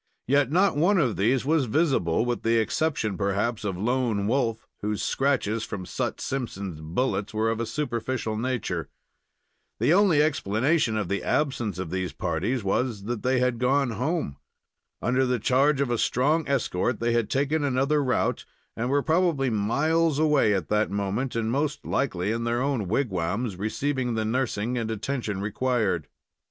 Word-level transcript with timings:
Yet 0.25 0.51
not 0.51 0.75
one 0.75 0.97
of 0.97 1.15
these 1.15 1.45
was 1.45 1.65
visible, 1.65 2.25
with 2.25 2.41
the 2.41 2.57
exception, 2.57 3.17
perhaps, 3.19 3.63
of 3.63 3.77
Lone 3.77 4.25
Wolf, 4.25 4.65
whose 4.81 5.03
scratches 5.03 5.63
from 5.63 5.85
Sut 5.85 6.19
Simpson's 6.19 6.81
bullets 6.81 7.35
were 7.35 7.51
of 7.51 7.59
a 7.59 7.67
superficial 7.67 8.35
nature. 8.35 8.89
The 9.79 9.93
only 9.93 10.19
explanation 10.23 10.97
of 10.97 11.07
the 11.07 11.21
absence 11.23 11.77
of 11.77 11.91
these 11.91 12.13
parties 12.13 12.63
was 12.63 13.03
that 13.03 13.21
they 13.21 13.37
had 13.41 13.59
gone 13.59 13.91
home. 13.91 14.37
Under 15.03 15.23
the 15.23 15.37
charge 15.37 15.81
of 15.81 15.91
a 15.91 15.99
strong 15.99 16.47
escort 16.47 16.99
they 16.99 17.13
had 17.13 17.29
taken 17.29 17.63
another 17.63 18.03
route, 18.03 18.43
and 18.75 18.89
were 18.89 19.03
probably 19.03 19.51
miles 19.51 20.17
away 20.17 20.55
at 20.55 20.67
that 20.69 20.89
moment, 20.89 21.35
and 21.35 21.51
most 21.51 21.85
likely 21.85 22.31
in 22.31 22.43
their 22.43 22.59
own 22.59 22.87
wigwams, 22.87 23.55
receiving 23.55 24.15
the 24.15 24.25
nursing 24.25 24.79
and 24.79 24.89
attention 24.89 25.41
required. 25.41 26.07